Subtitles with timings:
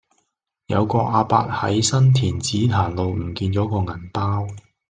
[0.65, 4.47] 有個亞伯喺新田紫檀路唔見左個銀包